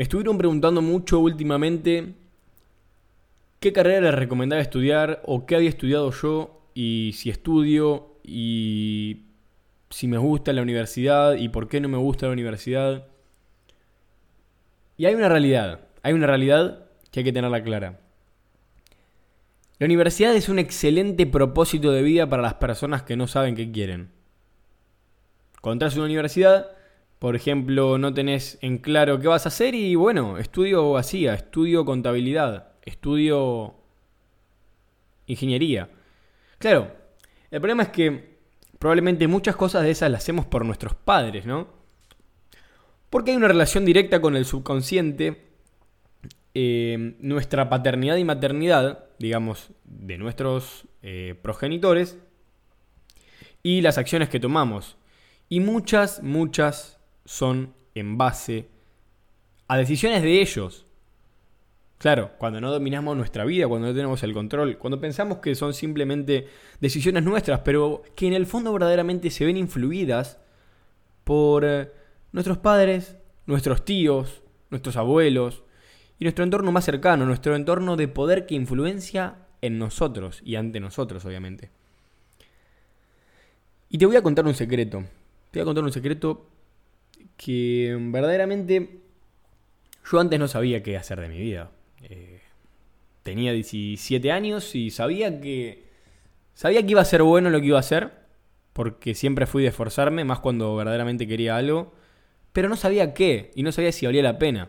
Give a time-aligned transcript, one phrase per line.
[0.00, 2.14] Me estuvieron preguntando mucho últimamente
[3.60, 9.26] qué carrera les recomendaba estudiar o qué había estudiado yo y si estudio y
[9.90, 13.08] si me gusta la universidad y por qué no me gusta la universidad.
[14.96, 18.00] Y hay una realidad, hay una realidad que hay que tenerla clara.
[19.78, 23.70] La universidad es un excelente propósito de vida para las personas que no saben qué
[23.70, 24.10] quieren.
[25.62, 26.70] A una universidad,
[27.20, 31.84] por ejemplo, no tenés en claro qué vas a hacer y bueno, estudio así, estudio
[31.84, 33.74] contabilidad, estudio
[35.26, 35.90] ingeniería.
[36.58, 36.90] Claro,
[37.50, 38.38] el problema es que
[38.78, 41.68] probablemente muchas cosas de esas las hacemos por nuestros padres, ¿no?
[43.10, 45.50] Porque hay una relación directa con el subconsciente
[46.54, 52.16] eh, nuestra paternidad y maternidad, digamos, de nuestros eh, progenitores
[53.62, 54.96] y las acciones que tomamos.
[55.50, 56.99] Y muchas, muchas
[57.30, 58.66] son en base
[59.68, 60.84] a decisiones de ellos.
[61.98, 65.72] Claro, cuando no dominamos nuestra vida, cuando no tenemos el control, cuando pensamos que son
[65.72, 66.48] simplemente
[66.80, 70.40] decisiones nuestras, pero que en el fondo verdaderamente se ven influidas
[71.22, 71.92] por eh,
[72.32, 73.16] nuestros padres,
[73.46, 75.62] nuestros tíos, nuestros abuelos,
[76.18, 80.80] y nuestro entorno más cercano, nuestro entorno de poder que influencia en nosotros y ante
[80.80, 81.70] nosotros, obviamente.
[83.88, 85.04] Y te voy a contar un secreto.
[85.52, 86.49] Te voy a contar un secreto
[87.40, 89.00] que verdaderamente
[90.10, 91.70] yo antes no sabía qué hacer de mi vida.
[92.02, 92.42] Eh,
[93.22, 95.84] tenía 17 años y sabía que
[96.52, 98.12] sabía que iba a ser bueno lo que iba a hacer,
[98.74, 101.94] porque siempre fui de esforzarme, más cuando verdaderamente quería algo,
[102.52, 104.68] pero no sabía qué y no sabía si valía la pena.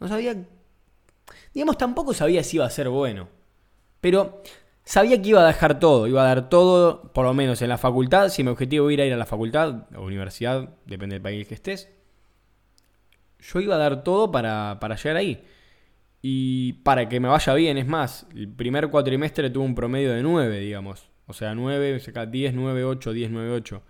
[0.00, 0.34] No sabía.
[1.52, 3.28] Digamos, tampoco sabía si iba a ser bueno.
[4.00, 4.42] Pero
[4.88, 6.06] sabía que iba a dejar todo.
[6.06, 8.30] Iba a dar todo, por lo menos en la facultad.
[8.30, 11.90] Si mi objetivo era ir a la facultad o universidad, depende del país que estés.
[13.38, 15.44] Yo iba a dar todo para, para llegar ahí.
[16.22, 20.22] Y para que me vaya bien, es más, el primer cuatrimestre tuve un promedio de
[20.22, 21.10] 9, digamos.
[21.26, 23.82] O sea, 9, 10, 9, 8, 10, 9, 8.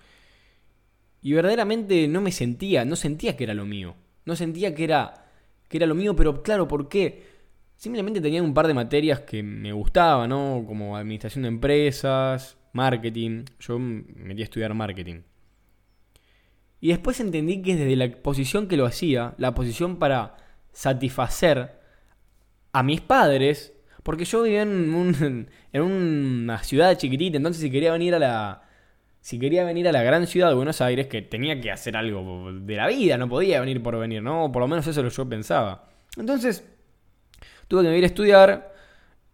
[1.22, 3.94] Y verdaderamente no me sentía, no sentía que era lo mío.
[4.24, 5.28] No sentía que era
[5.68, 7.37] que era lo mío, pero claro, ¿por qué?
[7.78, 10.64] Simplemente tenía un par de materias que me gustaban, ¿no?
[10.66, 13.44] Como administración de empresas, marketing.
[13.60, 15.22] Yo me metí a estudiar marketing.
[16.80, 20.38] Y después entendí que desde la posición que lo hacía, la posición para
[20.72, 21.78] satisfacer
[22.72, 23.72] a mis padres,
[24.02, 28.62] porque yo vivía en, en una ciudad chiquitita, entonces si quería venir a la,
[29.20, 32.52] si quería venir a la gran ciudad de Buenos Aires, que tenía que hacer algo
[32.52, 34.50] de la vida, no podía venir por venir, ¿no?
[34.50, 35.88] Por lo menos eso es lo que yo pensaba.
[36.16, 36.64] Entonces,
[37.68, 38.74] tuve que venir a estudiar.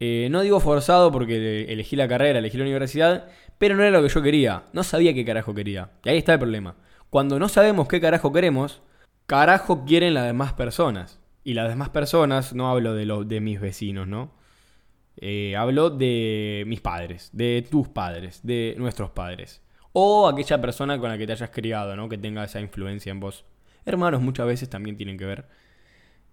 [0.00, 3.28] Eh, no digo forzado porque elegí la carrera, elegí la universidad,
[3.58, 4.64] pero no era lo que yo quería.
[4.72, 5.90] No sabía qué carajo quería.
[6.04, 6.76] Y ahí está el problema.
[7.10, 8.82] Cuando no sabemos qué carajo queremos,
[9.26, 11.20] carajo quieren las demás personas.
[11.44, 14.32] Y las demás personas, no hablo de, de mis vecinos, ¿no?
[15.16, 19.62] Eh, hablo de mis padres, de tus padres, de nuestros padres.
[19.92, 22.08] O aquella persona con la que te hayas criado, ¿no?
[22.08, 23.44] Que tenga esa influencia en vos.
[23.84, 25.46] Hermanos muchas veces también tienen que ver.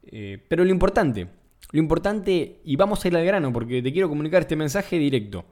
[0.03, 1.28] Eh, pero lo importante,
[1.72, 5.45] lo importante, y vamos a ir al grano porque te quiero comunicar este mensaje directo.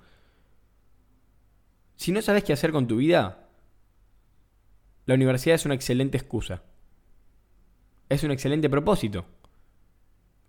[1.96, 3.50] Si no sabes qué hacer con tu vida,
[5.06, 6.64] la universidad es una excelente excusa.
[8.10, 9.26] Es un excelente propósito.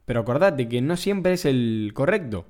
[0.04, 2.46] Pero acordate que no siempre es el correcto.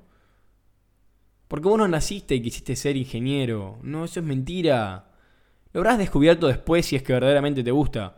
[1.47, 3.79] Porque vos no naciste y quisiste ser ingeniero.
[3.83, 5.11] No, eso es mentira.
[5.73, 8.17] Lo habrás descubierto después si es que verdaderamente te gusta.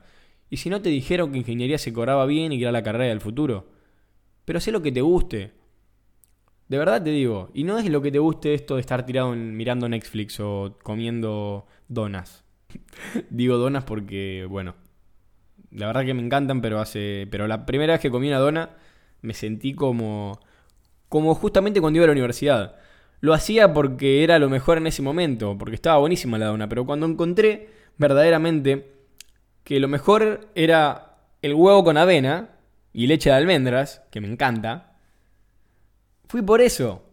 [0.49, 3.09] Y si no te dijeron que ingeniería se cobraba bien y que era la carrera
[3.09, 3.69] del futuro.
[4.45, 5.51] Pero sé lo que te guste.
[6.67, 7.49] De verdad te digo.
[7.53, 11.67] Y no es lo que te guste esto de estar tirado mirando Netflix o comiendo
[11.87, 12.43] donas.
[13.29, 14.75] digo donas porque, bueno.
[15.71, 17.27] La verdad que me encantan, pero hace.
[17.31, 18.71] Pero la primera vez que comí una dona
[19.21, 20.39] me sentí como.
[21.09, 22.75] como justamente cuando iba a la universidad.
[23.21, 26.85] Lo hacía porque era lo mejor en ese momento, porque estaba buenísima la dona, pero
[26.85, 28.91] cuando encontré verdaderamente
[29.63, 32.49] que lo mejor era el huevo con avena
[32.93, 34.94] y leche de almendras, que me encanta,
[36.27, 37.03] fui por eso.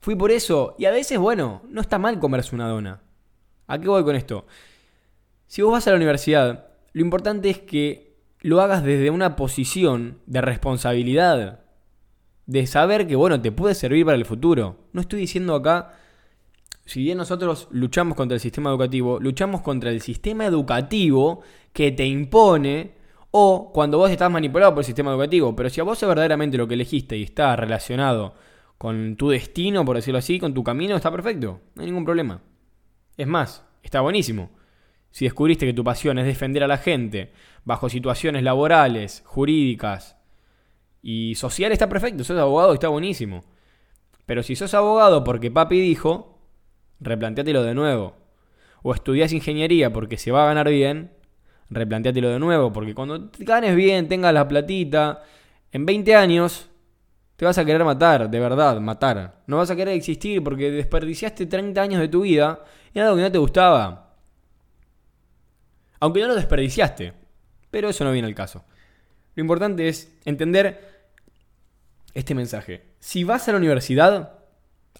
[0.00, 0.74] Fui por eso.
[0.78, 3.02] Y a veces, bueno, no está mal comerse una dona.
[3.66, 4.46] ¿A qué voy con esto?
[5.46, 10.18] Si vos vas a la universidad, lo importante es que lo hagas desde una posición
[10.26, 11.60] de responsabilidad
[12.46, 14.78] de saber que, bueno, te puede servir para el futuro.
[14.92, 15.94] No estoy diciendo acá,
[16.84, 21.42] si bien nosotros luchamos contra el sistema educativo, luchamos contra el sistema educativo
[21.72, 22.94] que te impone
[23.32, 25.56] o cuando vos estás manipulado por el sistema educativo.
[25.56, 28.34] Pero si a vos es verdaderamente lo que elegiste y está relacionado
[28.78, 31.60] con tu destino, por decirlo así, con tu camino, está perfecto.
[31.74, 32.42] No hay ningún problema.
[33.16, 34.50] Es más, está buenísimo.
[35.10, 37.32] si descubriste que tu pasión es defender a la gente
[37.64, 40.16] bajo situaciones laborales, jurídicas
[41.02, 43.44] y sociales, está perfecto, sos abogado, está buenísimo.
[44.26, 46.38] Pero si sos abogado porque papi dijo,
[47.00, 48.16] replanteátelo de nuevo.
[48.82, 51.12] O estudias ingeniería porque se va a ganar bien,
[51.74, 52.72] replanteátelo de nuevo.
[52.72, 55.22] Porque cuando ganes bien, tengas la platita,
[55.70, 56.68] en 20 años
[57.36, 59.42] te vas a querer matar, de verdad, matar.
[59.46, 62.64] No vas a querer existir porque desperdiciaste 30 años de tu vida
[62.94, 64.14] en algo que no te gustaba.
[65.98, 67.14] Aunque no lo desperdiciaste.
[67.70, 68.64] Pero eso no viene al caso.
[69.34, 71.08] Lo importante es entender
[72.12, 72.92] este mensaje.
[73.00, 74.38] Si vas a la universidad,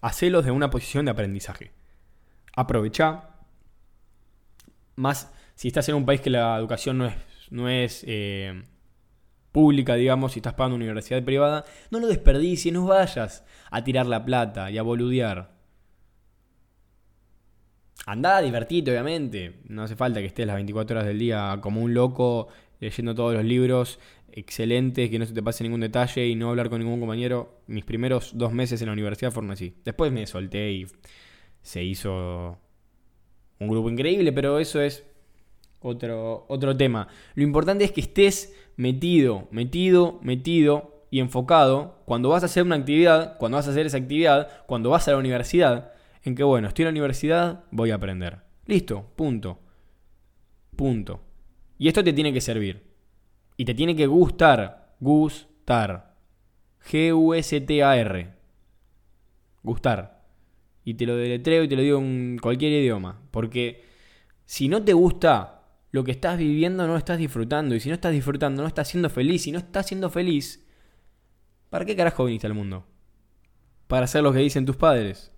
[0.01, 1.73] hacelo desde una posición de aprendizaje.
[2.57, 3.29] Aprovecha.
[4.97, 5.31] Más
[5.63, 7.15] si estás en un país que la educación no es,
[7.51, 8.65] no es eh,
[9.53, 14.07] pública, digamos, si estás pagando una universidad privada, no lo desperdicies, no vayas a tirar
[14.07, 15.53] la plata y a boludear.
[18.07, 19.61] Andá, divertite, obviamente.
[19.69, 22.49] No hace falta que estés las 24 horas del día como un loco
[22.81, 24.01] leyendo todos los libros
[24.33, 27.61] excelentes, que no se te pase ningún detalle y no hablar con ningún compañero.
[27.69, 29.77] Mis primeros dos meses en la universidad fueron así.
[29.85, 30.87] Después me solté y
[31.61, 32.59] se hizo
[33.61, 35.05] un grupo increíble, pero eso es
[35.83, 37.09] otro, otro tema.
[37.35, 42.77] Lo importante es que estés metido, metido, metido y enfocado cuando vas a hacer una
[42.77, 45.93] actividad, cuando vas a hacer esa actividad, cuando vas a la universidad,
[46.25, 48.39] en que bueno, estoy en la universidad, voy a aprender.
[48.67, 49.59] Listo, punto.
[50.77, 51.21] Punto.
[51.79, 52.83] Y esto te tiene que servir.
[53.57, 54.95] Y te tiene que gustar.
[55.01, 56.15] Gustar.
[56.91, 58.29] G-U-S-T-A-R.
[59.63, 60.23] Gustar.
[60.85, 63.21] Y te lo deletreo y te lo digo en cualquier idioma.
[63.31, 63.85] Porque
[64.47, 65.62] si no te gusta
[65.93, 67.75] lo que estás viviendo no lo estás disfrutando.
[67.75, 69.43] Y si no estás disfrutando, no estás siendo feliz.
[69.43, 70.67] Si no estás siendo feliz,
[71.71, 72.87] ¿para qué carajo viniste al mundo?
[73.87, 75.31] Para hacer lo que dicen tus padres.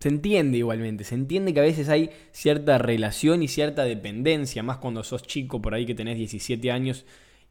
[0.00, 4.78] Se entiende igualmente, se entiende que a veces hay cierta relación y cierta dependencia, más
[4.78, 7.04] cuando sos chico por ahí que tenés 17 años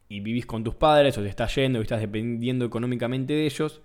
[0.08, 3.82] y vivís con tus padres o te estás yendo y estás dependiendo económicamente de ellos.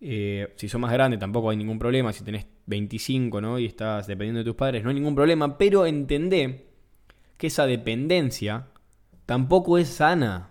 [0.00, 2.12] Eh, si sos más grande tampoco hay ningún problema.
[2.12, 3.58] Si tenés 25 ¿no?
[3.58, 5.58] y estás dependiendo de tus padres, no hay ningún problema.
[5.58, 6.66] Pero entendé
[7.36, 8.68] que esa dependencia
[9.26, 10.50] tampoco es sana.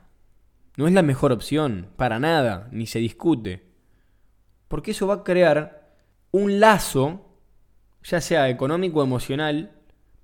[0.78, 3.63] No es la mejor opción, para nada, ni se discute.
[4.68, 5.94] Porque eso va a crear
[6.31, 7.36] un lazo,
[8.04, 9.72] ya sea económico o emocional,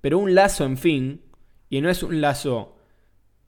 [0.00, 1.22] pero un lazo en fin,
[1.68, 2.76] y no es un lazo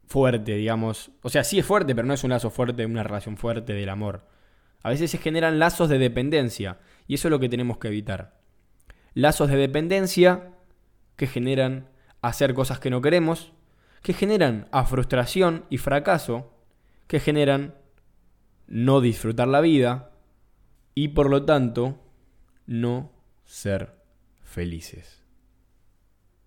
[0.06, 1.10] fuerte, digamos.
[1.22, 3.88] O sea, sí es fuerte, pero no es un lazo fuerte, una relación fuerte del
[3.88, 4.26] amor.
[4.82, 8.38] A veces se generan lazos de dependencia y eso es lo que tenemos que evitar.
[9.14, 10.52] Lazos de dependencia
[11.16, 11.88] que generan
[12.22, 13.52] hacer cosas que no queremos,
[14.02, 16.52] que generan a frustración y fracaso,
[17.06, 17.74] que generan
[18.66, 20.12] no disfrutar la vida
[20.94, 21.98] y por lo tanto
[22.66, 23.10] no
[23.44, 23.94] ser
[24.42, 25.17] felices.